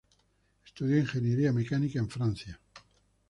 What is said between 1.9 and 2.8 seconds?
en Francia.